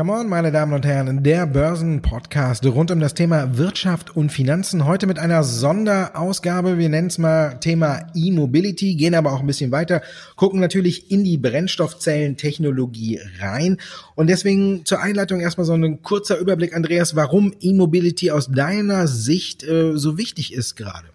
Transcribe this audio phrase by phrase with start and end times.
[0.00, 4.84] Come on, meine Damen und Herren, der Börsenpodcast rund um das Thema Wirtschaft und Finanzen.
[4.84, 6.76] Heute mit einer Sonderausgabe.
[6.78, 10.02] Wir nennen es mal Thema E-Mobility, gehen aber auch ein bisschen weiter,
[10.36, 13.78] gucken natürlich in die Brennstoffzellentechnologie rein.
[14.14, 19.64] Und deswegen zur Einleitung erstmal so ein kurzer Überblick, Andreas, warum E-Mobility aus deiner Sicht
[19.64, 21.08] äh, so wichtig ist gerade.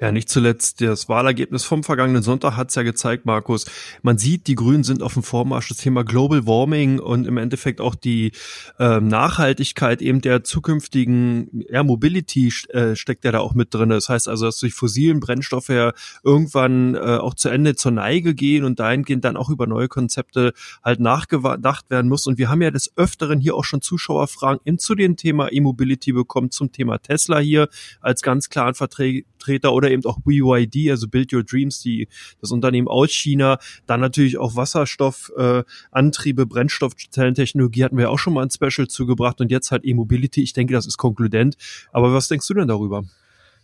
[0.00, 3.64] Ja, nicht zuletzt das Wahlergebnis vom vergangenen Sonntag hat es ja gezeigt, Markus.
[4.02, 5.68] Man sieht, die Grünen sind auf dem Vormarsch.
[5.68, 8.32] Das Thema Global Warming und im Endeffekt auch die
[8.78, 13.88] äh, Nachhaltigkeit eben der zukünftigen Air Mobility äh, steckt ja da auch mit drin.
[13.88, 15.92] Das heißt also, dass durch fossilen Brennstoffe ja
[16.22, 20.52] irgendwann äh, auch zu Ende zur Neige gehen und dahingehend dann auch über neue Konzepte
[20.84, 22.26] halt nachgedacht werden muss.
[22.26, 26.12] Und wir haben ja des Öfteren hier auch schon Zuschauerfragen in zu dem Thema E-Mobility
[26.12, 27.68] bekommen, zum Thema Tesla hier
[28.00, 32.08] als ganz klaren Vertreter oder oder eben auch BYD, also Build Your Dreams, die
[32.40, 38.42] das Unternehmen aus China, dann natürlich auch Wasserstoffantriebe, äh, Brennstoffzellentechnologie hatten wir auch schon mal
[38.42, 40.42] ein Special zugebracht und jetzt halt E-Mobility.
[40.42, 41.56] Ich denke, das ist konkludent.
[41.92, 43.04] Aber was denkst du denn darüber?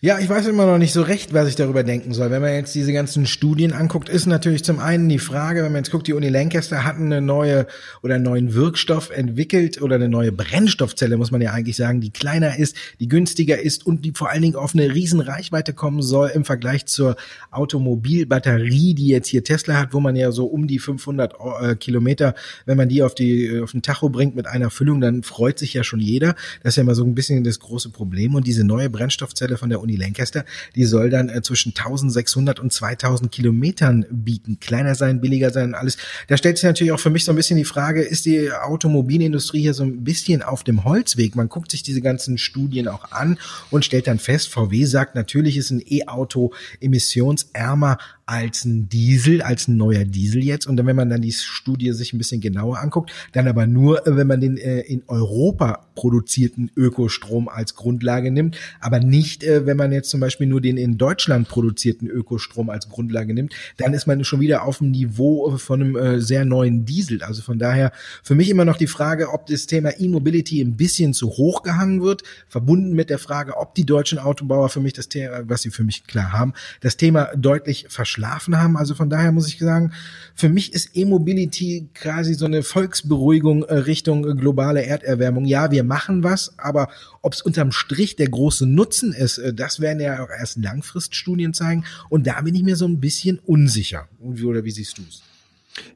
[0.05, 2.33] Ja, ich weiß immer noch nicht so recht, was ich darüber denken soll.
[2.33, 5.85] Wenn man jetzt diese ganzen Studien anguckt, ist natürlich zum einen die Frage, wenn man
[5.85, 7.69] jetzt guckt, die Uni Lancaster hat eine neue
[8.03, 12.11] oder einen neuen Wirkstoff entwickelt oder eine neue Brennstoffzelle, muss man ja eigentlich sagen, die
[12.11, 16.03] kleiner ist, die günstiger ist und die vor allen Dingen auf eine riesen Reichweite kommen
[16.03, 17.15] soll im Vergleich zur
[17.53, 22.35] Automobilbatterie, die jetzt hier Tesla hat, wo man ja so um die 500 äh, Kilometer,
[22.67, 25.75] wenn man die auf die auf den Tacho bringt mit einer Füllung, dann freut sich
[25.75, 26.35] ja schon jeder.
[26.65, 29.71] Das ist ja immer so ein bisschen das große Problem und diese neue Brennstoffzelle von
[29.71, 34.59] der Uni Uni Lancaster, die soll dann äh, zwischen 1600 und 2000 Kilometern bieten.
[34.61, 35.97] Kleiner sein, billiger sein, alles.
[36.29, 39.61] Da stellt sich natürlich auch für mich so ein bisschen die Frage, ist die Automobilindustrie
[39.61, 41.37] hier so ein bisschen auf dem Holzweg?
[41.37, 43.39] Man guckt sich diese ganzen Studien auch an
[43.71, 49.69] und stellt dann fest, VW sagt, natürlich ist ein E-Auto emissionsärmer als ein Diesel, als
[49.69, 50.67] ein neuer Diesel jetzt.
[50.67, 54.07] Und dann, wenn man dann die Studie sich ein bisschen genauer anguckt, dann aber nur,
[54.07, 59.67] äh, wenn man den äh, in Europa produzierten Ökostrom als Grundlage nimmt, aber nicht, äh,
[59.67, 63.93] wenn man jetzt zum Beispiel nur den in Deutschland produzierten Ökostrom als Grundlage nimmt, dann
[63.93, 67.23] ist man schon wieder auf dem Niveau von einem äh, sehr neuen Diesel.
[67.23, 71.15] Also von daher für mich immer noch die Frage, ob das Thema E-Mobility ein bisschen
[71.15, 75.09] zu hoch gehangen wird, verbunden mit der Frage, ob die deutschen Autobauer für mich das
[75.09, 77.87] Thema, was sie für mich klar haben, das Thema deutlich
[78.23, 78.77] verschlafen haben.
[78.77, 79.93] Also von daher muss ich sagen,
[80.35, 85.45] für mich ist E-Mobility quasi so eine Volksberuhigung äh, Richtung äh, globale Erderwärmung.
[85.45, 86.89] Ja, wir machen was, aber
[87.21, 91.53] ob es unterm Strich der große Nutzen ist, äh, das werden ja auch erst Langfriststudien
[91.55, 91.85] zeigen.
[92.09, 94.09] Und da bin ich mir so ein bisschen unsicher.
[94.21, 95.23] Oder wie siehst du es?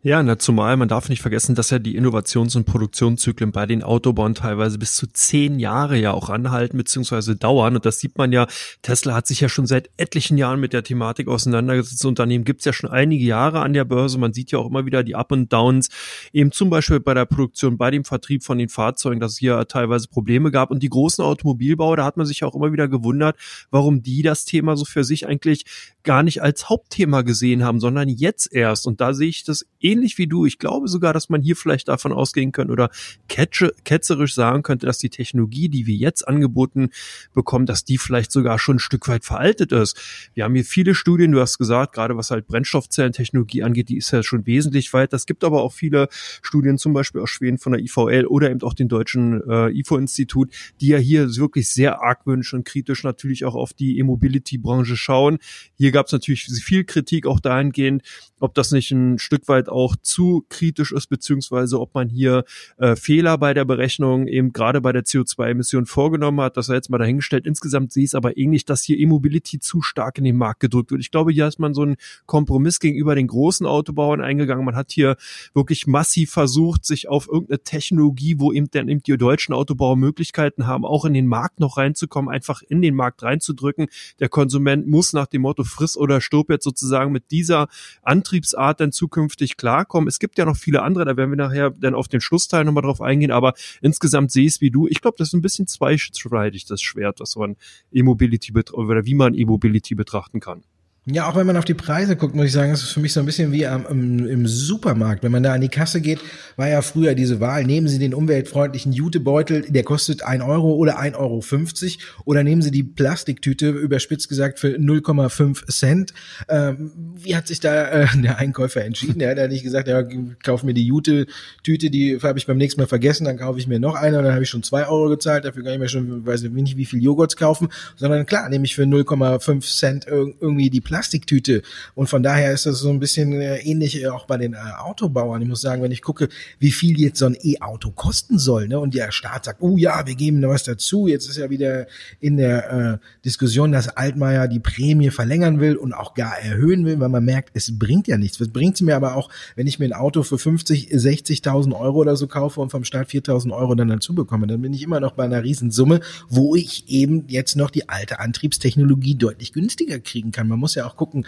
[0.02, 3.82] Ja, na, zumal man darf nicht vergessen, dass ja die Innovations- und Produktionszyklen bei den
[3.82, 7.34] Autobahnen teilweise bis zu zehn Jahre ja auch anhalten bzw.
[7.34, 7.76] dauern.
[7.76, 8.46] Und das sieht man ja,
[8.80, 12.00] Tesla hat sich ja schon seit etlichen Jahren mit der Thematik auseinandergesetzt.
[12.00, 14.16] Das Unternehmen gibt's ja schon einige Jahre an der Börse.
[14.18, 15.90] Man sieht ja auch immer wieder die Up und Downs,
[16.32, 19.66] eben zum Beispiel bei der Produktion, bei dem Vertrieb von den Fahrzeugen, dass es hier
[19.68, 20.70] teilweise Probleme gab.
[20.70, 23.36] Und die großen Automobilbauer, da hat man sich auch immer wieder gewundert,
[23.70, 25.64] warum die das Thema so für sich eigentlich
[26.02, 28.86] gar nicht als Hauptthema gesehen haben, sondern jetzt erst.
[28.86, 30.46] Und da sehe ich das ähnlich wie du.
[30.46, 32.90] Ich glaube sogar, dass man hier vielleicht davon ausgehen könnte oder
[33.28, 36.90] ketzerisch sagen könnte, dass die Technologie, die wir jetzt angeboten
[37.32, 39.96] bekommen, dass die vielleicht sogar schon ein Stück weit veraltet ist.
[40.34, 44.10] Wir haben hier viele Studien, du hast gesagt, gerade was halt Brennstoffzellentechnologie angeht, die ist
[44.10, 45.12] ja schon wesentlich weit.
[45.12, 46.08] Es gibt aber auch viele
[46.42, 50.50] Studien, zum Beispiel aus Schweden von der IVL oder eben auch den deutschen äh, IFO-Institut,
[50.80, 55.38] die ja hier wirklich sehr argwöhnisch und kritisch natürlich auch auf die E-Mobility-Branche schauen.
[55.76, 58.02] Hier gab es natürlich viel Kritik auch dahingehend,
[58.40, 62.44] ob das nicht ein Stück weit auch zu kritisch ist, beziehungsweise ob man hier
[62.78, 66.56] äh, Fehler bei der Berechnung eben gerade bei der CO2-Emission vorgenommen hat.
[66.56, 67.46] Das sei jetzt mal dahingestellt.
[67.46, 70.90] Insgesamt sehe ich es aber ähnlich, dass hier E-Mobility zu stark in den Markt gedrückt
[70.90, 71.02] wird.
[71.02, 74.64] Ich glaube, hier ist man so einen Kompromiss gegenüber den großen Autobauern eingegangen.
[74.64, 75.16] Man hat hier
[75.52, 80.66] wirklich massiv versucht, sich auf irgendeine Technologie, wo eben dann eben die deutschen Autobauer Möglichkeiten
[80.66, 83.88] haben, auch in den Markt noch reinzukommen, einfach in den Markt reinzudrücken.
[84.20, 87.68] Der Konsument muss nach dem Motto friss oder stirb jetzt sozusagen mit dieser
[88.00, 90.08] Antriebsart dann zukünftig klarkommen.
[90.08, 92.82] Es gibt ja noch viele andere, da werden wir nachher dann auf den Schlussteil nochmal
[92.82, 94.86] drauf eingehen, aber insgesamt sehe ich es wie du.
[94.88, 97.56] Ich glaube, das ist ein bisschen zweischneidig, das Schwert, was man
[97.92, 100.62] E-Mobility oder wie man E-Mobility betrachten kann.
[101.08, 103.20] Ja, auch wenn man auf die Preise guckt, muss ich sagen, ist für mich so
[103.20, 105.22] ein bisschen wie am, im, im, Supermarkt.
[105.22, 106.18] Wenn man da an die Kasse geht,
[106.56, 110.98] war ja früher diese Wahl, nehmen Sie den umweltfreundlichen Jutebeutel, der kostet ein Euro oder
[110.98, 116.12] ein Euro fünfzig, oder nehmen Sie die Plastiktüte, überspitzt gesagt, für 0,5 Cent.
[116.48, 119.20] Ähm, wie hat sich da äh, der Einkäufer entschieden?
[119.20, 120.02] Er hat ja nicht gesagt, ja,
[120.42, 123.78] kauf mir die Jute-Tüte, die habe ich beim nächsten Mal vergessen, dann kaufe ich mir
[123.78, 126.26] noch eine und dann habe ich schon zwei Euro gezahlt, dafür kann ich mir schon,
[126.26, 130.80] weiß nicht, wie viel Joghurts kaufen, sondern klar, nehme ich für 0,5 Cent irgendwie die
[130.80, 131.60] Plastik Plastiktüte.
[131.94, 134.56] Und von daher ist das so ein bisschen äh, ähnlich äh, auch bei den äh,
[134.78, 135.42] Autobauern.
[135.42, 138.80] Ich muss sagen, wenn ich gucke, wie viel jetzt so ein E-Auto kosten soll, ne,
[138.80, 141.06] und der Staat sagt, oh ja, wir geben da was dazu.
[141.06, 141.86] Jetzt ist ja wieder
[142.18, 146.98] in der äh, Diskussion, dass Altmaier die Prämie verlängern will und auch gar erhöhen will,
[146.98, 148.40] weil man merkt, es bringt ja nichts.
[148.40, 151.98] Was bringt es mir aber auch, wenn ich mir ein Auto für 50, 60.000 Euro
[151.98, 155.00] oder so kaufe und vom Staat 4.000 Euro dann dazu bekomme, dann bin ich immer
[155.00, 156.00] noch bei einer Riesensumme,
[156.30, 160.48] wo ich eben jetzt noch die alte Antriebstechnologie deutlich günstiger kriegen kann.
[160.48, 161.26] Man muss ja auch gucken,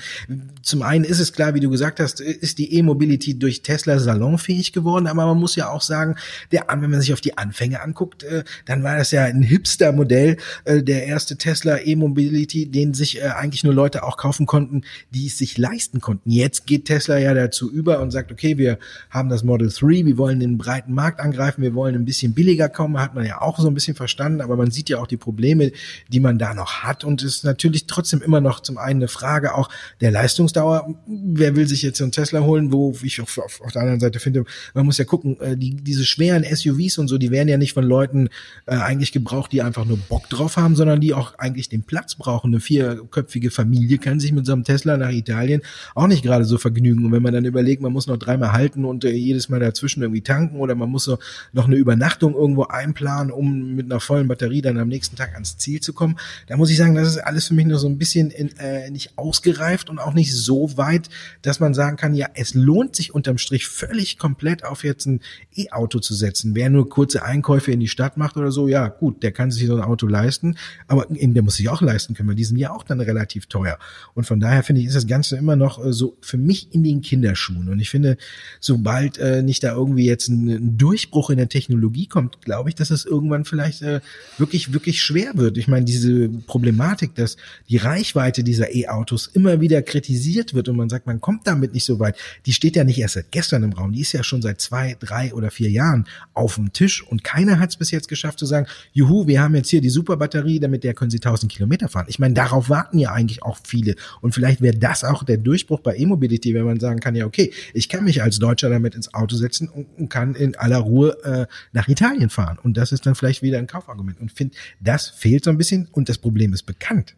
[0.62, 4.72] zum einen ist es klar, wie du gesagt hast, ist die E-Mobility durch Tesla salonfähig
[4.72, 6.16] geworden, aber man muss ja auch sagen,
[6.52, 10.36] der, wenn man sich auf die Anfänge anguckt, äh, dann war das ja ein Hipster-Modell,
[10.64, 15.26] äh, der erste Tesla E-Mobility, den sich äh, eigentlich nur Leute auch kaufen konnten, die
[15.26, 16.30] es sich leisten konnten.
[16.30, 18.78] Jetzt geht Tesla ja dazu über und sagt, okay, wir
[19.10, 22.68] haben das Model 3, wir wollen den breiten Markt angreifen, wir wollen ein bisschen billiger
[22.68, 25.16] kommen, hat man ja auch so ein bisschen verstanden, aber man sieht ja auch die
[25.16, 25.72] Probleme,
[26.08, 29.08] die man da noch hat und es ist natürlich trotzdem immer noch zum einen eine
[29.08, 29.68] Frage auch
[30.00, 30.94] der Leistungsdauer.
[31.06, 34.00] Wer will sich jetzt so einen Tesla holen, wo ich auf, auf, auf der anderen
[34.00, 37.48] Seite finde, man muss ja gucken, äh, die, diese schweren SUVs und so, die werden
[37.48, 38.28] ja nicht von Leuten
[38.66, 42.14] äh, eigentlich gebraucht, die einfach nur Bock drauf haben, sondern die auch eigentlich den Platz
[42.14, 42.48] brauchen.
[42.48, 45.62] Eine vierköpfige Familie kann sich mit so einem Tesla nach Italien
[45.94, 47.04] auch nicht gerade so vergnügen.
[47.04, 50.02] Und wenn man dann überlegt, man muss noch dreimal halten und äh, jedes Mal dazwischen
[50.02, 51.18] irgendwie tanken oder man muss so
[51.52, 55.56] noch eine Übernachtung irgendwo einplanen, um mit einer vollen Batterie dann am nächsten Tag ans
[55.58, 57.98] Ziel zu kommen, da muss ich sagen, das ist alles für mich noch so ein
[57.98, 61.08] bisschen in, äh, nicht ausgereift und auch nicht so weit,
[61.42, 65.20] dass man sagen kann, ja, es lohnt sich unterm Strich völlig komplett auf jetzt ein
[65.54, 66.54] E-Auto zu setzen.
[66.54, 69.66] Wer nur kurze Einkäufe in die Stadt macht oder so, ja gut, der kann sich
[69.66, 70.56] so ein Auto leisten,
[70.86, 73.46] aber eben der muss sich auch leisten können, weil die sind ja auch dann relativ
[73.46, 73.78] teuer.
[74.14, 76.82] Und von daher finde ich, ist das Ganze immer noch äh, so für mich in
[76.82, 77.68] den Kinderschuhen.
[77.68, 78.16] Und ich finde,
[78.60, 82.74] sobald äh, nicht da irgendwie jetzt ein, ein Durchbruch in der Technologie kommt, glaube ich,
[82.74, 84.00] dass es irgendwann vielleicht äh,
[84.36, 85.58] wirklich, wirklich schwer wird.
[85.58, 87.36] Ich meine, diese Problematik, dass
[87.68, 91.84] die Reichweite dieser E-Autos immer wieder kritisiert wird und man sagt, man kommt damit nicht
[91.84, 92.16] so weit,
[92.46, 94.96] die steht ja nicht erst seit gestern im Raum, die ist ja schon seit zwei,
[94.98, 98.46] drei oder vier Jahren auf dem Tisch und keiner hat es bis jetzt geschafft zu
[98.46, 102.06] sagen, juhu, wir haben jetzt hier die Superbatterie, damit der können sie 1000 Kilometer fahren.
[102.08, 105.80] Ich meine, darauf warten ja eigentlich auch viele und vielleicht wäre das auch der Durchbruch
[105.80, 109.12] bei E-Mobility, wenn man sagen kann, ja okay, ich kann mich als Deutscher damit ins
[109.14, 113.06] Auto setzen und, und kann in aller Ruhe äh, nach Italien fahren und das ist
[113.06, 116.52] dann vielleicht wieder ein Kaufargument und finde, das fehlt so ein bisschen und das Problem
[116.52, 117.14] ist bekannt.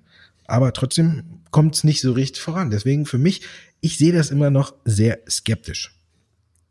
[0.50, 2.70] Aber trotzdem kommt es nicht so richtig voran.
[2.70, 3.42] Deswegen für mich,
[3.80, 5.99] ich sehe das immer noch sehr skeptisch.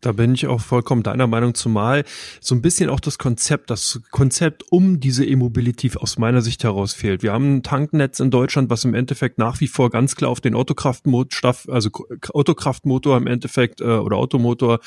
[0.01, 2.05] Da bin ich auch vollkommen deiner Meinung, zumal
[2.39, 6.93] so ein bisschen auch das Konzept, das Konzept um diese E-Mobility aus meiner Sicht heraus
[6.93, 7.21] fehlt.
[7.21, 10.39] Wir haben ein Tanknetz in Deutschland, was im Endeffekt nach wie vor ganz klar auf
[10.39, 11.89] den Autokraftmotor, also
[12.33, 14.79] Autokraftmotor im Endeffekt äh, oder Automotor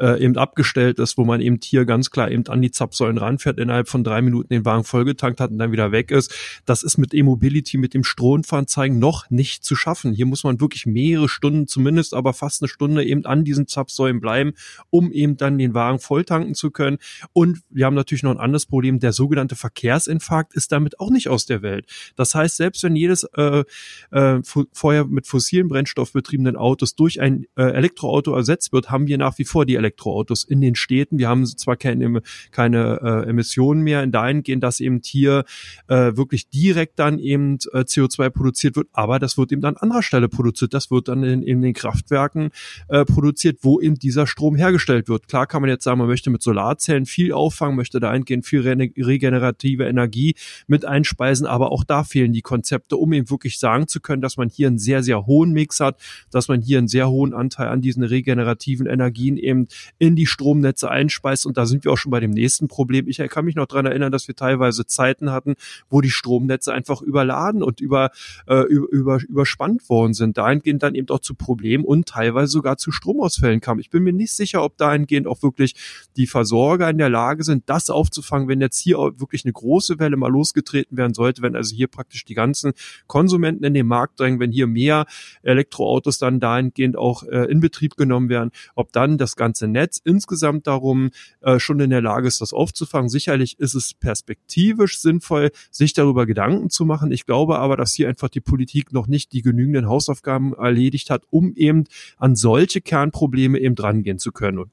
[0.00, 3.60] äh, eben abgestellt ist, wo man eben hier ganz klar eben an die Zapfsäulen ranfährt,
[3.60, 6.34] innerhalb von drei Minuten den Wagen vollgetankt hat und dann wieder weg ist.
[6.64, 10.12] Das ist mit E-Mobility, mit dem Stromfahrzeigen noch nicht zu schaffen.
[10.12, 14.20] Hier muss man wirklich mehrere Stunden, zumindest aber fast eine Stunde eben an diesen Zapfsäulen
[14.20, 14.55] bleiben
[14.90, 16.98] um eben dann den Wagen volltanken zu können.
[17.32, 21.28] Und wir haben natürlich noch ein anderes Problem, der sogenannte Verkehrsinfarkt ist damit auch nicht
[21.28, 21.86] aus der Welt.
[22.16, 23.64] Das heißt, selbst wenn jedes äh,
[24.10, 24.40] äh,
[24.72, 29.38] vorher mit fossilen Brennstoff betriebenen Autos durch ein äh, Elektroauto ersetzt wird, haben wir nach
[29.38, 31.18] wie vor die Elektroautos in den Städten.
[31.18, 35.44] Wir haben zwar keine, keine äh, Emissionen mehr in dahingehend, dass eben hier
[35.88, 40.02] äh, wirklich direkt dann eben äh, CO2 produziert wird, aber das wird eben an anderer
[40.02, 40.74] Stelle produziert.
[40.74, 42.50] Das wird dann in, in den Kraftwerken
[42.88, 45.26] äh, produziert, wo eben dieser Strom Strom hergestellt wird.
[45.26, 48.60] Klar kann man jetzt sagen, man möchte mit Solarzellen viel auffangen, möchte da eingehend viel
[48.60, 50.36] regenerative Energie
[50.68, 54.36] mit einspeisen, aber auch da fehlen die Konzepte, um eben wirklich sagen zu können, dass
[54.36, 56.00] man hier einen sehr, sehr hohen Mix hat,
[56.30, 59.66] dass man hier einen sehr hohen Anteil an diesen regenerativen Energien eben
[59.98, 61.44] in die Stromnetze einspeist.
[61.44, 63.08] Und da sind wir auch schon bei dem nächsten Problem.
[63.08, 65.56] Ich kann mich noch dran erinnern, dass wir teilweise Zeiten hatten,
[65.90, 68.12] wo die Stromnetze einfach überladen und über,
[68.46, 70.38] äh, über, überspannt worden sind.
[70.38, 73.80] Dahingehend dann eben auch zu Problemen und teilweise sogar zu Stromausfällen kam.
[73.80, 75.74] Ich bin mir nicht sicher, ob dahingehend auch wirklich
[76.16, 80.16] die Versorger in der Lage sind, das aufzufangen, wenn jetzt hier wirklich eine große Welle
[80.16, 82.72] mal losgetreten werden sollte, wenn also hier praktisch die ganzen
[83.06, 85.06] Konsumenten in den Markt drängen, wenn hier mehr
[85.42, 90.66] Elektroautos dann dahingehend auch äh, in Betrieb genommen werden, ob dann das ganze Netz insgesamt
[90.66, 93.08] darum äh, schon in der Lage ist, das aufzufangen.
[93.08, 97.12] Sicherlich ist es perspektivisch sinnvoll, sich darüber Gedanken zu machen.
[97.12, 101.24] Ich glaube aber, dass hier einfach die Politik noch nicht die genügenden Hausaufgaben erledigt hat,
[101.30, 101.84] um eben
[102.16, 104.70] an solche Kernprobleme eben drangehen zu können.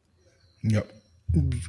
[0.62, 0.84] Ja.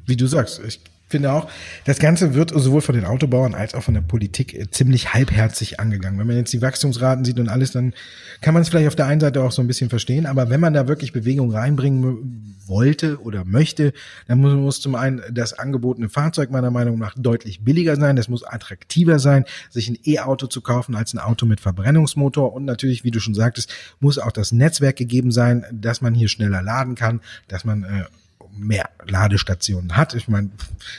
[0.07, 0.81] wie du sagst, ich
[1.15, 1.49] finde auch,
[1.85, 5.79] das Ganze wird sowohl von den Autobauern als auch von der Politik äh, ziemlich halbherzig
[5.79, 6.19] angegangen.
[6.19, 7.95] Wenn man jetzt die Wachstumsraten sieht und alles, dann
[8.41, 10.59] kann man es vielleicht auf der einen Seite auch so ein bisschen verstehen, aber wenn
[10.59, 13.93] man da wirklich Bewegung reinbringen wollte oder möchte,
[14.27, 18.29] dann muss, muss zum einen das angebotene Fahrzeug meiner Meinung nach deutlich billiger sein, das
[18.29, 22.53] muss attraktiver sein, sich ein E-Auto zu kaufen als ein Auto mit Verbrennungsmotor.
[22.53, 26.29] Und natürlich, wie du schon sagtest, muss auch das Netzwerk gegeben sein, dass man hier
[26.29, 28.05] schneller laden kann, dass man äh,
[28.57, 30.15] mehr Ladestationen hat.
[30.15, 30.51] Ich meine,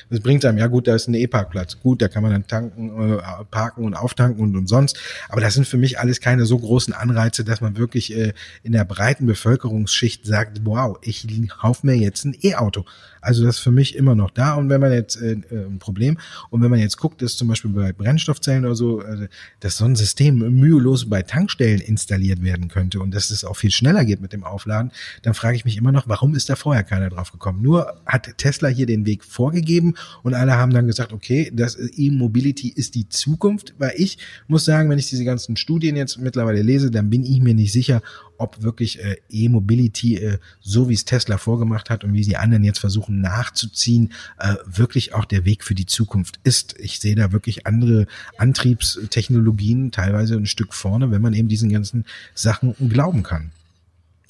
[0.10, 1.80] das bringt einem, ja gut, da ist ein E-Parkplatz.
[1.80, 4.98] Gut, da kann man dann tanken, äh, parken und auftanken und umsonst.
[5.30, 8.34] Aber das sind für mich alles keine so großen Anreize, dass man wirklich äh,
[8.64, 12.86] in der breiten Bevölkerungsschicht sagt, wow, ich kauf mir jetzt ein E-Auto.
[13.26, 14.54] Also das ist für mich immer noch da.
[14.54, 16.18] Und wenn man jetzt äh, äh, ein Problem,
[16.52, 19.28] und wenn man jetzt guckt, ist zum Beispiel bei Brennstoffzellen oder so, äh,
[19.62, 23.72] dass so ein System mühelos bei Tankstellen installiert werden könnte und dass es auch viel
[23.72, 24.92] schneller geht mit dem Aufladen,
[25.24, 27.62] dann frage ich mich immer noch, warum ist da vorher keiner drauf gekommen?
[27.62, 32.70] Nur hat Tesla hier den Weg vorgegeben und alle haben dann gesagt, okay, das E-Mobility
[32.70, 36.90] ist die Zukunft, weil ich muss sagen, wenn ich diese ganzen Studien jetzt mittlerweile lese,
[36.90, 38.02] dann bin ich mir nicht sicher,
[38.38, 42.64] ob wirklich äh, E-Mobility, äh, so wie es Tesla vorgemacht hat und wie die anderen
[42.64, 46.76] jetzt versuchen nachzuziehen, äh, wirklich auch der Weg für die Zukunft ist.
[46.80, 52.06] Ich sehe da wirklich andere Antriebstechnologien teilweise ein Stück vorne, wenn man eben diesen ganzen
[52.34, 53.52] Sachen glauben kann.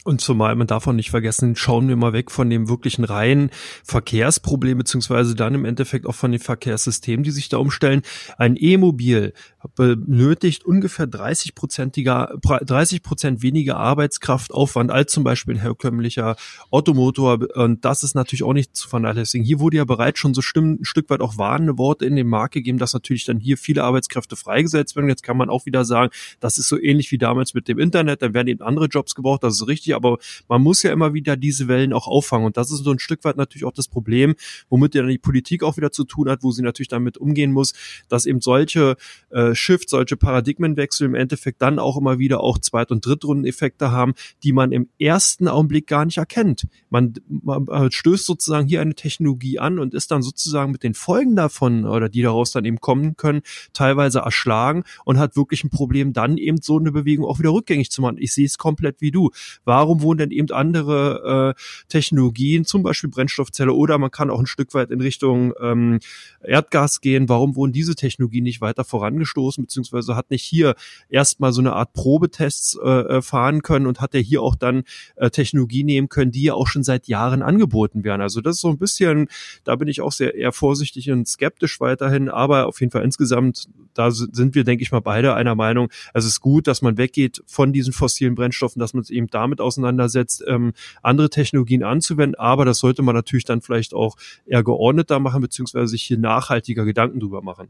[0.06, 3.50] Und zumal man davon nicht vergessen, schauen wir mal weg von dem wirklichen reinen
[3.84, 8.04] Verkehrsproblem, beziehungsweise dann im Endeffekt auch von den Verkehrssystemen, die sich da umstellen.
[8.38, 9.34] Ein E-Mobil
[9.76, 16.36] benötigt ungefähr 30 Prozentiger, 30 Prozent weniger Arbeitskraftaufwand als zum Beispiel ein herkömmlicher
[16.70, 17.40] Automotor.
[17.56, 19.44] Und das ist natürlich auch nicht zu vernachlässigen.
[19.44, 22.28] Hier wurde ja bereits schon so stimmen, ein Stück weit auch warnende Worte in den
[22.28, 25.10] Markt gegeben, dass natürlich dann hier viele Arbeitskräfte freigesetzt werden.
[25.10, 28.22] Jetzt kann man auch wieder sagen, das ist so ähnlich wie damals mit dem Internet.
[28.22, 29.42] Dann werden eben andere Jobs gebraucht.
[29.42, 32.46] Das ist richtig aber man muss ja immer wieder diese Wellen auch auffangen.
[32.46, 34.36] Und das ist so ein Stück weit natürlich auch das Problem,
[34.70, 37.52] womit ja dann die Politik auch wieder zu tun hat, wo sie natürlich damit umgehen
[37.52, 37.74] muss,
[38.10, 38.96] dass eben solche
[39.30, 44.14] äh, Shift, solche Paradigmenwechsel im Endeffekt dann auch immer wieder auch Zweit- und Drittrundeneffekte haben,
[44.44, 46.68] die man im ersten Augenblick gar nicht erkennt.
[46.90, 51.36] Man, man stößt sozusagen hier eine Technologie an und ist dann sozusagen mit den Folgen
[51.36, 53.42] davon oder die daraus dann eben kommen können,
[53.74, 57.92] teilweise erschlagen und hat wirklich ein Problem, dann eben so eine Bewegung auch wieder rückgängig
[57.92, 58.18] zu machen.
[58.20, 59.32] Ich sehe es komplett wie du.
[59.64, 64.40] Warum warum wurden denn eben andere äh, Technologien, zum Beispiel Brennstoffzelle oder man kann auch
[64.40, 66.00] ein Stück weit in Richtung ähm,
[66.44, 70.74] Erdgas gehen, warum wurden diese Technologien nicht weiter vorangestoßen, beziehungsweise hat nicht hier
[71.08, 74.84] erstmal so eine Art Probetests äh, äh fahren können und hat er hier auch dann
[75.18, 78.22] äh, Technologie nehmen können, die ja auch schon seit Jahren angeboten werden.
[78.22, 79.28] Also das ist so ein bisschen,
[79.64, 83.68] da bin ich auch sehr eher vorsichtig und skeptisch weiterhin, aber auf jeden Fall insgesamt,
[83.94, 87.44] da sind wir, denke ich mal, beide einer Meinung, es ist gut, dass man weggeht
[87.46, 92.36] von diesen fossilen Brennstoffen, dass man es eben damit aus auseinandersetzt, ähm, andere Technologien anzuwenden.
[92.36, 96.86] Aber das sollte man natürlich dann vielleicht auch eher geordneter machen, beziehungsweise sich hier nachhaltiger
[96.86, 97.70] Gedanken drüber machen.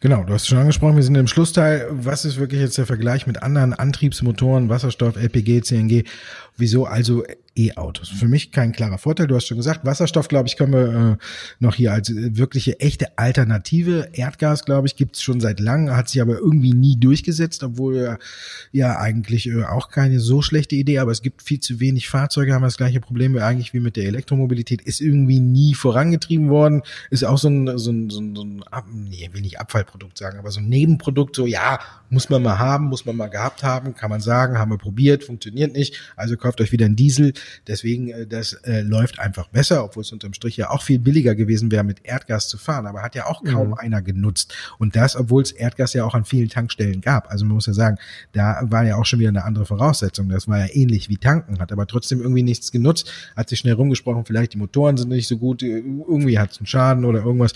[0.00, 1.88] Genau, du hast schon angesprochen, wir sind im Schlussteil.
[1.90, 6.04] Was ist wirklich jetzt der Vergleich mit anderen Antriebsmotoren, Wasserstoff, LPG, CNG?
[6.58, 7.24] Wieso also
[7.56, 8.08] E-Autos.
[8.08, 9.28] Für mich kein klarer Vorteil.
[9.28, 11.16] Du hast schon gesagt, Wasserstoff, glaube ich, können wir äh,
[11.60, 14.08] noch hier als äh, wirkliche echte Alternative.
[14.12, 18.18] Erdgas, glaube ich, gibt es schon seit langem, hat sich aber irgendwie nie durchgesetzt, obwohl
[18.72, 22.54] ja eigentlich äh, auch keine so schlechte Idee, aber es gibt viel zu wenig Fahrzeuge,
[22.54, 26.82] haben das gleiche Problem wie eigentlich wie mit der Elektromobilität, ist irgendwie nie vorangetrieben worden,
[27.10, 30.38] ist auch so ein, so ein, so ein, so ein nee, will nicht Abfallprodukt sagen,
[30.38, 31.78] aber so ein Nebenprodukt, so ja,
[32.10, 35.22] muss man mal haben, muss man mal gehabt haben, kann man sagen, haben wir probiert,
[35.22, 37.32] funktioniert nicht, also kauft euch wieder einen Diesel
[37.66, 41.34] Deswegen, äh, das äh, läuft einfach besser, obwohl es unterm Strich ja auch viel billiger
[41.34, 42.86] gewesen wäre, mit Erdgas zu fahren.
[42.86, 43.74] Aber hat ja auch kaum mhm.
[43.74, 44.54] einer genutzt.
[44.78, 47.30] Und das, obwohl es Erdgas ja auch an vielen Tankstellen gab.
[47.30, 47.98] Also man muss ja sagen,
[48.32, 50.28] da war ja auch schon wieder eine andere Voraussetzung.
[50.28, 53.74] Das war ja ähnlich wie tanken, hat aber trotzdem irgendwie nichts genutzt, hat sich schnell
[53.74, 57.52] rumgesprochen, vielleicht die Motoren sind nicht so gut, irgendwie hat es einen Schaden oder irgendwas.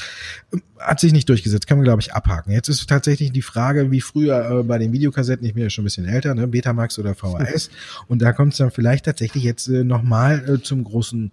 [0.79, 2.53] Hat sich nicht durchgesetzt, kann man glaube ich abhaken.
[2.53, 5.83] Jetzt ist tatsächlich die Frage, wie früher äh, bei den Videokassetten, ich bin ja schon
[5.83, 7.71] ein bisschen älter, ne, Betamax oder VHS.
[8.09, 11.33] Und da kommt es dann vielleicht tatsächlich jetzt äh, nochmal äh, zum großen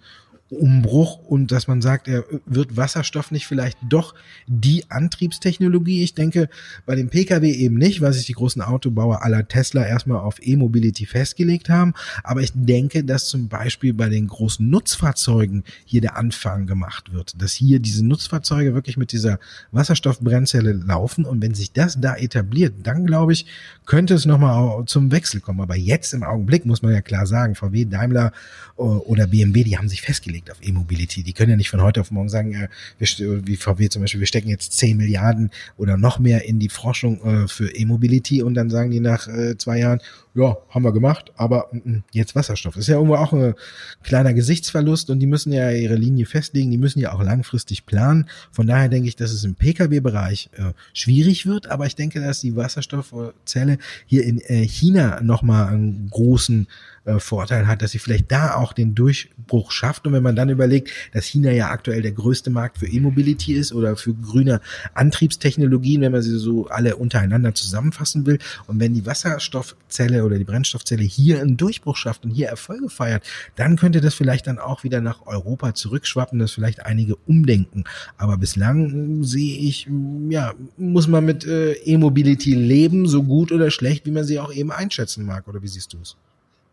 [0.49, 4.13] Umbruch und dass man sagt, er wird Wasserstoff nicht vielleicht doch
[4.45, 6.03] die Antriebstechnologie.
[6.03, 6.49] Ich denke
[6.85, 11.07] bei dem Pkw eben nicht, weil sich die großen Autobauer aller Tesla erstmal auf E-Mobility
[11.07, 11.93] festgelegt haben.
[12.23, 17.41] Aber ich denke, dass zum Beispiel bei den großen Nutzfahrzeugen hier der Anfang gemacht wird,
[17.41, 19.39] dass hier diese Nutzfahrzeuge wirklich mit dieser
[19.71, 23.47] Wasserstoffbrennzelle laufen und wenn sich das da etabliert, dann glaube ich,
[23.85, 25.61] könnte es nochmal zum Wechsel kommen.
[25.61, 28.31] Aber jetzt im Augenblick muss man ja klar sagen, VW, Daimler
[28.77, 31.23] äh, oder BMW, die haben sich festgelegt festgelegt auf E-Mobility.
[31.23, 34.19] Die können ja nicht von heute auf morgen sagen, äh, wir, wie VW zum Beispiel,
[34.19, 38.53] wir stecken jetzt 10 Milliarden oder noch mehr in die Forschung äh, für E-Mobility und
[38.53, 39.99] dann sagen die nach äh, zwei Jahren,
[40.35, 42.75] ja, haben wir gemacht, aber mm, mm, jetzt Wasserstoff.
[42.75, 43.55] Das ist ja irgendwo auch ein
[44.03, 48.29] kleiner Gesichtsverlust und die müssen ja ihre Linie festlegen, die müssen ja auch langfristig planen.
[48.51, 52.41] Von daher denke ich, dass es im Pkw-Bereich äh, schwierig wird, aber ich denke, dass
[52.41, 56.67] die Wasserstoffzelle hier in äh, China nochmal einen großen
[57.05, 60.07] äh, Vorteil hat, dass sie vielleicht da auch den Durchbruch schafft.
[60.07, 63.73] Und wenn man dann überlegt, dass China ja aktuell der größte Markt für E-Mobility ist
[63.73, 64.59] oder für grüne
[64.95, 68.39] Antriebstechnologien, wenn man sie so alle untereinander zusammenfassen will.
[68.65, 73.23] Und wenn die Wasserstoffzelle oder die Brennstoffzelle hier einen Durchbruch schafft und hier Erfolge feiert,
[73.55, 77.83] dann könnte das vielleicht dann auch wieder nach Europa zurückschwappen, dass vielleicht einige umdenken.
[78.17, 79.87] Aber bislang sehe ich,
[80.29, 84.53] ja, muss man mit äh, E-Mobility leben, so gut oder schlecht, wie man sie auch
[84.53, 85.47] eben einschätzen mag.
[85.47, 86.15] Oder wie siehst du es?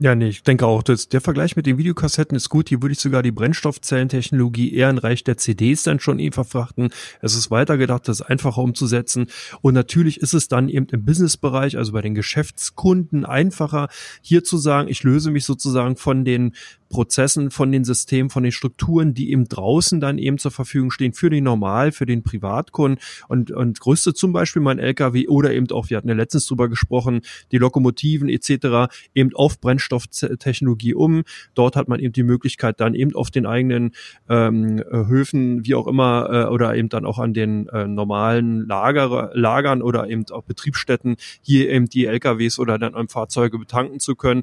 [0.03, 2.71] Ja, nee, ich denke auch, das, der Vergleich mit den Videokassetten ist gut.
[2.71, 6.91] Hier würde ich sogar die Brennstoffzellentechnologie eher in Reich der CDs dann schon eben verfrachten.
[7.21, 9.29] Es ist weitergedacht, das einfacher umzusetzen.
[9.61, 13.87] Und natürlich ist es dann eben im Businessbereich, also bei den Geschäftskunden einfacher,
[14.23, 16.57] hier zu sagen, ich löse mich sozusagen von den
[16.93, 21.15] Prozessen, von den Systemen, von den Strukturen, die eben draußen dann eben zur Verfügung stehen
[21.15, 25.69] für den Normal, für den Privatkunden und, und größte zum Beispiel mein LKW oder eben
[25.71, 28.93] auch, wir hatten ja letztens drüber gesprochen, die Lokomotiven etc.
[29.15, 31.25] eben auf Brennstofftechnologie um.
[31.55, 33.93] Dort hat man eben die Möglichkeit dann eben auf den eigenen
[34.29, 39.31] ähm, Höfen, wie auch immer, äh, oder eben dann auch an den äh, normalen Lager,
[39.33, 44.43] Lagern oder eben auch Betriebsstätten hier eben die LKWs oder dann Fahrzeuge betanken zu können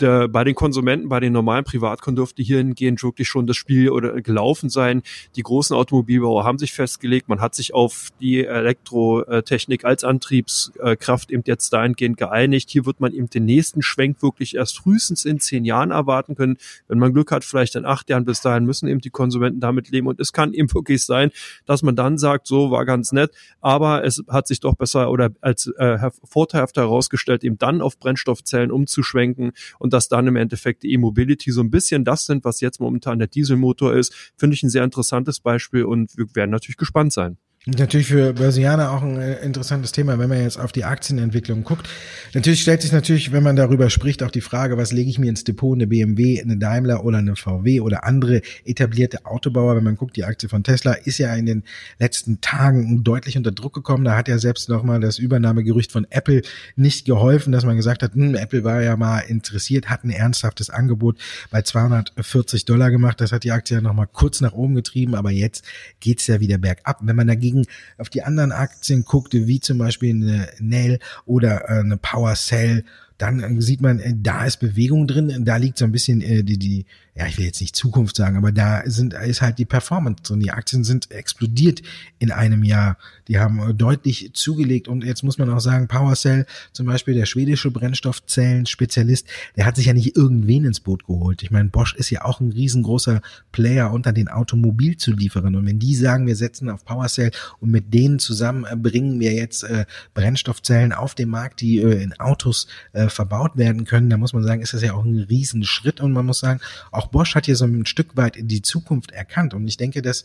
[0.00, 4.20] der, bei den Konsumenten, bei den normalen Privatkunden dürfte hierhingehend wirklich schon das Spiel oder
[4.20, 5.02] gelaufen sein.
[5.36, 11.42] Die großen Automobilbauer haben sich festgelegt, man hat sich auf die Elektrotechnik als Antriebskraft eben
[11.46, 12.70] jetzt dahingehend geeinigt.
[12.70, 16.56] Hier wird man eben den nächsten Schwenk wirklich erst frühestens in zehn Jahren erwarten können.
[16.88, 18.24] Wenn man Glück hat, vielleicht in acht Jahren.
[18.24, 20.06] Bis dahin müssen eben die Konsumenten damit leben.
[20.06, 21.30] Und es kann eben wirklich sein,
[21.66, 25.30] dass man dann sagt, so war ganz nett, aber es hat sich doch besser oder
[25.40, 30.84] als äh, vorteilhaft herausgestellt, eben dann auf Brennstoffzellen umzuschwenken und und dass dann im Endeffekt
[30.84, 34.62] die E-Mobility so ein bisschen das sind, was jetzt momentan der Dieselmotor ist, finde ich
[34.62, 37.38] ein sehr interessantes Beispiel und wir werden natürlich gespannt sein.
[37.66, 41.86] Natürlich für Börsianer auch ein äh, interessantes Thema, wenn man jetzt auf die Aktienentwicklung guckt.
[42.32, 45.28] Natürlich stellt sich natürlich, wenn man darüber spricht, auch die Frage, was lege ich mir
[45.28, 49.76] ins Depot, eine BMW, eine Daimler oder eine VW oder andere etablierte Autobauer.
[49.76, 51.64] Wenn man guckt, die Aktie von Tesla ist ja in den
[51.98, 54.04] letzten Tagen deutlich unter Druck gekommen.
[54.04, 56.40] Da hat ja selbst nochmal das Übernahmegerücht von Apple
[56.76, 60.70] nicht geholfen, dass man gesagt hat, hm, Apple war ja mal interessiert, hat ein ernsthaftes
[60.70, 61.18] Angebot
[61.50, 63.20] bei 240 Dollar gemacht.
[63.20, 65.62] Das hat die Aktie ja nochmal kurz nach oben getrieben, aber jetzt
[66.00, 67.00] geht's ja wieder bergab.
[67.02, 67.66] Wenn man dagegen dagegen
[67.98, 72.84] auf die anderen Aktien guckte, wie zum Beispiel eine Nell oder äh, eine PowerCell,
[73.20, 76.58] dann sieht man, äh, da ist Bewegung drin, da liegt so ein bisschen äh, die,
[76.58, 76.86] die
[77.20, 80.40] ja, ich will jetzt nicht Zukunft sagen, aber da sind, ist halt die Performance und
[80.40, 81.82] die Aktien sind explodiert
[82.18, 82.96] in einem Jahr.
[83.28, 87.26] Die haben äh, deutlich zugelegt und jetzt muss man auch sagen, PowerCell, zum Beispiel der
[87.26, 91.42] schwedische Brennstoffzellen-Spezialist, der hat sich ja nicht irgendwen ins Boot geholt.
[91.42, 93.20] Ich meine, Bosch ist ja auch ein riesengroßer
[93.52, 98.18] Player unter den Automobilzulieferern und wenn die sagen, wir setzen auf PowerCell und mit denen
[98.18, 103.09] zusammen äh, bringen wir jetzt äh, Brennstoffzellen auf den Markt, die äh, in Autos äh,
[103.10, 106.26] verbaut werden können, dann muss man sagen, ist das ja auch ein Riesenschritt und man
[106.26, 109.54] muss sagen, auch Bosch hat hier so ein Stück weit in die Zukunft erkannt.
[109.54, 110.24] Und ich denke, dass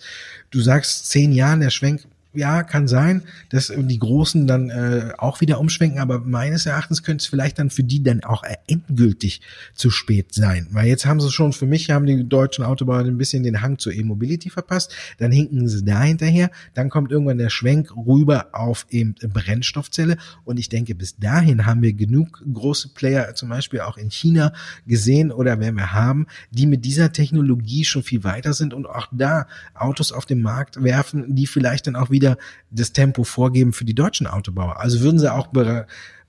[0.52, 5.42] du sagst, zehn Jahren der Schwenk ja, kann sein, dass die Großen dann äh, auch
[5.42, 9.42] wieder umschwenken, aber meines Erachtens könnte es vielleicht dann für die dann auch endgültig
[9.74, 10.68] zu spät sein.
[10.72, 13.78] Weil jetzt haben sie schon, für mich haben die deutschen Autobauer ein bisschen den Hang
[13.78, 18.86] zur E-Mobility verpasst, dann hinken sie da hinterher, dann kommt irgendwann der Schwenk rüber auf
[18.90, 20.18] eben Brennstoffzelle.
[20.44, 24.54] Und ich denke, bis dahin haben wir genug große Player, zum Beispiel auch in China
[24.86, 29.08] gesehen oder werden wir haben, die mit dieser Technologie schon viel weiter sind und auch
[29.12, 32.38] da Autos auf den Markt werfen, die vielleicht dann auch wieder wieder
[32.72, 34.80] das Tempo vorgeben für die deutschen Autobauer.
[34.80, 35.48] Also würden sie auch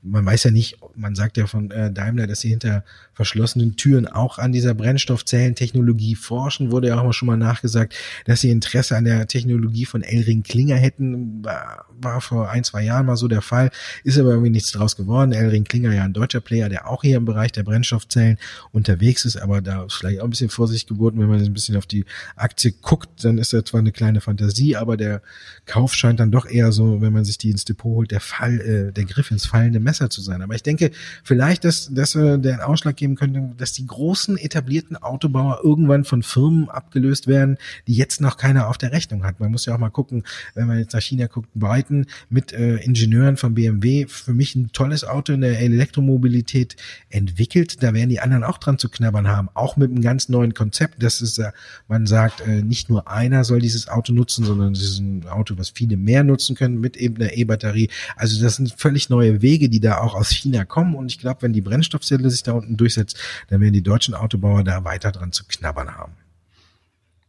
[0.07, 4.07] man weiß ja nicht, man sagt ja von äh, Daimler, dass sie hinter verschlossenen Türen
[4.07, 7.95] auch an dieser Brennstoffzellentechnologie forschen, wurde ja auch mal schon mal nachgesagt,
[8.27, 13.07] dass sie Interesse an der Technologie von Elring Klinger hätten, war, vor ein, zwei Jahren
[13.07, 13.71] mal so der Fall,
[14.05, 15.33] ist aber irgendwie nichts draus geworden.
[15.33, 18.39] Elring Klinger ja ein deutscher Player, der auch hier im Bereich der Brennstoffzellen
[18.73, 21.77] unterwegs ist, aber da ist vielleicht auch ein bisschen Vorsicht geboten, wenn man ein bisschen
[21.77, 22.05] auf die
[22.37, 25.23] Aktie guckt, dann ist da zwar eine kleine Fantasie, aber der
[25.65, 28.61] Kauf scheint dann doch eher so, wenn man sich die ins Depot holt, der Fall,
[28.61, 30.43] äh, der Griff ins fallende Messer besser zu sein.
[30.43, 30.91] Aber ich denke,
[31.25, 36.23] vielleicht, dass, dass äh, der Ausschlag geben könnte, dass die großen etablierten Autobauer irgendwann von
[36.23, 37.57] Firmen abgelöst werden,
[37.87, 39.41] die jetzt noch keiner auf der Rechnung hat.
[39.41, 42.77] Man muss ja auch mal gucken, wenn man jetzt nach China guckt, Brighton mit äh,
[42.77, 46.77] Ingenieuren von BMW, für mich ein tolles Auto in der Elektromobilität
[47.09, 47.83] entwickelt.
[47.83, 51.03] Da werden die anderen auch dran zu knabbern haben, auch mit einem ganz neuen Konzept.
[51.03, 51.53] Das ist, äh,
[51.89, 55.55] man sagt, äh, nicht nur einer soll dieses Auto nutzen, sondern es ist ein Auto,
[55.57, 57.89] was viele mehr nutzen können mit eben einer E-Batterie.
[58.17, 60.95] Also das sind völlig neue Wege, die da auch aus China kommen.
[60.95, 63.19] Und ich glaube, wenn die Brennstoffzelle sich da unten durchsetzt,
[63.49, 66.13] dann werden die deutschen Autobauer da weiter dran zu knabbern haben.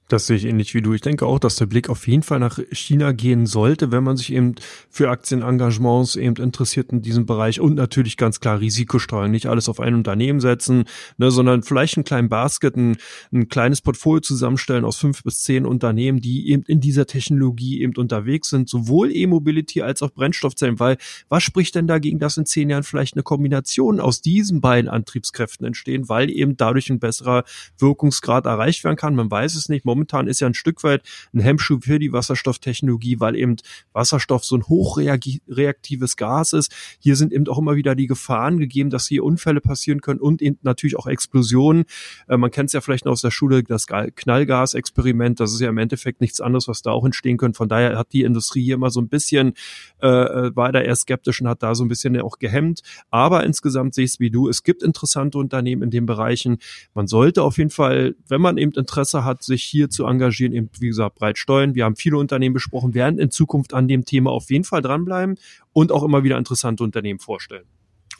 [0.09, 0.93] Das sehe ich ähnlich wie du.
[0.93, 4.15] Ich denke auch, dass der Blick auf jeden Fall nach China gehen sollte, wenn man
[4.15, 4.55] sich eben
[4.89, 9.31] für Aktienengagements eben interessiert in diesem Bereich und natürlich ganz klar Risikostreuung.
[9.31, 10.85] Nicht alles auf ein Unternehmen setzen,
[11.17, 12.95] ne, sondern vielleicht einen kleinen Basket, ein,
[13.33, 17.93] ein kleines Portfolio zusammenstellen aus fünf bis zehn Unternehmen, die eben in dieser Technologie eben
[17.97, 20.95] unterwegs sind, sowohl E-Mobility als auch Brennstoffzellen, weil
[21.27, 25.67] was spricht denn dagegen, dass in zehn Jahren vielleicht eine Kombination aus diesen beiden Antriebskräften
[25.67, 27.43] entstehen, weil eben dadurch ein besserer
[27.77, 29.13] Wirkungsgrad erreicht werden kann.
[29.13, 31.01] Man weiß es nicht momentan ist ja ein Stück weit
[31.33, 33.55] ein Hemmschuh für die Wasserstofftechnologie, weil eben
[33.93, 36.71] Wasserstoff so ein hochreaktives Gas ist.
[36.99, 40.41] Hier sind eben auch immer wieder die Gefahren gegeben, dass hier Unfälle passieren können und
[40.41, 41.85] eben natürlich auch Explosionen.
[42.27, 45.69] Äh, man kennt es ja vielleicht noch aus der Schule, das Knallgas-Experiment, das ist ja
[45.69, 47.57] im Endeffekt nichts anderes, was da auch entstehen könnte.
[47.57, 49.53] Von daher hat die Industrie hier immer so ein bisschen,
[50.01, 52.81] äh, äh war da eher skeptisch und hat da so ein bisschen auch gehemmt.
[53.09, 56.57] Aber insgesamt sehe ich es wie du, es gibt interessante Unternehmen in den Bereichen.
[56.93, 60.53] Man sollte auf jeden Fall, wenn man eben Interesse hat, sich hier hier zu engagieren,
[60.53, 61.75] eben wie gesagt, breit steuern.
[61.75, 65.37] Wir haben viele Unternehmen besprochen, werden in Zukunft an dem Thema auf jeden Fall dranbleiben
[65.73, 67.65] und auch immer wieder interessante Unternehmen vorstellen.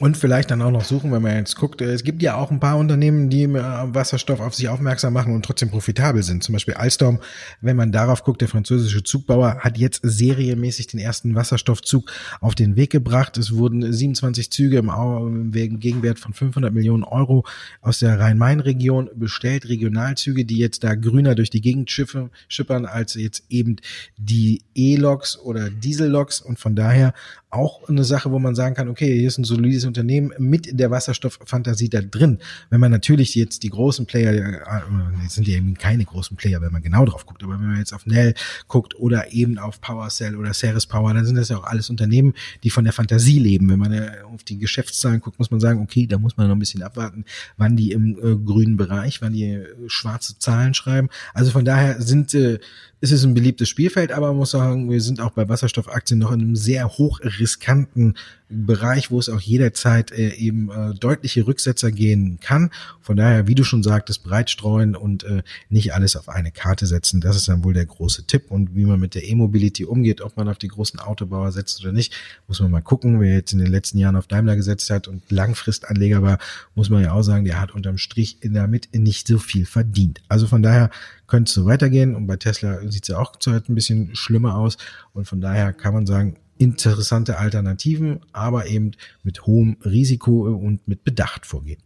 [0.00, 2.60] Und vielleicht dann auch noch suchen, wenn man jetzt guckt, es gibt ja auch ein
[2.60, 6.44] paar Unternehmen, die Wasserstoff auf sich aufmerksam machen und trotzdem profitabel sind.
[6.44, 7.18] Zum Beispiel Alstom,
[7.60, 12.76] wenn man darauf guckt, der französische Zugbauer hat jetzt serienmäßig den ersten Wasserstoffzug auf den
[12.76, 13.36] Weg gebracht.
[13.38, 17.44] Es wurden 27 Züge im Gegenwert von 500 Millionen Euro
[17.80, 23.42] aus der Rhein-Main-Region bestellt, Regionalzüge, die jetzt da grüner durch die Gegend schippern als jetzt
[23.48, 23.78] eben
[24.16, 27.14] die E-Loks oder Diesel-Loks und von daher
[27.50, 30.90] auch eine Sache, wo man sagen kann, okay, hier ist ein solides Unternehmen mit der
[30.90, 32.38] Wasserstofffantasie da drin.
[32.70, 36.60] Wenn man natürlich jetzt die großen Player, äh, jetzt sind ja eben keine großen Player,
[36.60, 38.34] wenn man genau drauf guckt, aber wenn man jetzt auf Nell
[38.68, 42.34] guckt oder eben auf PowerCell oder Ceres Power, dann sind das ja auch alles Unternehmen,
[42.62, 43.68] die von der Fantasie leben.
[43.68, 46.56] Wenn man äh, auf die Geschäftszahlen guckt, muss man sagen, okay, da muss man noch
[46.56, 47.24] ein bisschen abwarten,
[47.56, 51.08] wann die im äh, grünen Bereich, wann die äh, schwarze Zahlen schreiben.
[51.34, 52.58] Also von daher sind äh,
[53.00, 56.32] ist es ein beliebtes Spielfeld, aber man muss sagen, wir sind auch bei Wasserstoffaktien noch
[56.32, 58.14] in einem sehr hoch riskanten
[58.50, 62.70] Bereich, wo es auch jederzeit äh, eben äh, deutliche Rücksetzer gehen kann.
[63.00, 66.86] Von daher, wie du schon sagtest, breit streuen und äh, nicht alles auf eine Karte
[66.86, 67.20] setzen.
[67.20, 68.50] Das ist dann wohl der große Tipp.
[68.50, 71.92] Und wie man mit der E-Mobility umgeht, ob man auf die großen Autobauer setzt oder
[71.92, 72.14] nicht,
[72.46, 73.20] muss man mal gucken.
[73.20, 76.38] Wer jetzt in den letzten Jahren auf Daimler gesetzt hat und Langfristanleger war,
[76.74, 80.22] muss man ja auch sagen, der hat unterm Strich damit nicht so viel verdient.
[80.28, 80.88] Also von daher
[81.28, 82.16] könnte es so weitergehen.
[82.16, 84.76] Und bei Tesla sieht es ja auch zurzeit ein bisschen schlimmer aus.
[85.12, 91.04] Und von daher kann man sagen, interessante Alternativen, aber eben mit hohem Risiko und mit
[91.04, 91.80] Bedacht vorgehen.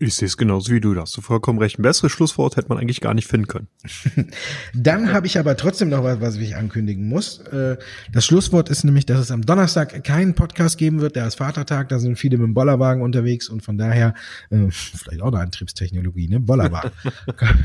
[0.00, 1.80] Ich sehe es genauso wie du, da hast du vollkommen recht.
[1.80, 3.66] Ein besseres Schlusswort hätte man eigentlich gar nicht finden können.
[4.74, 7.40] Dann habe ich aber trotzdem noch was, was ich ankündigen muss.
[7.40, 7.78] Äh,
[8.12, 11.16] das Schlusswort ist nämlich, dass es am Donnerstag keinen Podcast geben wird.
[11.16, 14.14] Der ist Vatertag, da sind viele mit dem Bollerwagen unterwegs und von daher
[14.50, 16.38] äh, vielleicht auch eine Antriebstechnologie, ne?
[16.38, 16.92] Bollerwagen.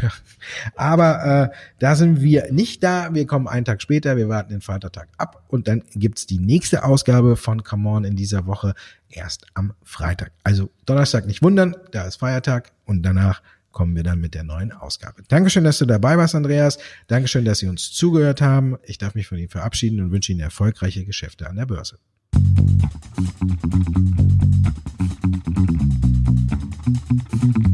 [0.75, 3.13] aber äh, da sind wir nicht da.
[3.13, 6.83] Wir kommen einen Tag später, wir warten den Vatertag ab und dann gibt's die nächste
[6.83, 8.73] Ausgabe von Come On in dieser Woche
[9.15, 10.31] erst am Freitag.
[10.43, 14.71] Also Donnerstag nicht wundern, da ist Feiertag und danach kommen wir dann mit der neuen
[14.71, 15.23] Ausgabe.
[15.27, 16.77] Dankeschön, dass du dabei warst, Andreas.
[17.07, 18.77] Dankeschön, dass Sie uns zugehört haben.
[18.83, 21.97] Ich darf mich von Ihnen verabschieden und wünsche Ihnen erfolgreiche Geschäfte an der Börse.
[27.41, 27.72] Musik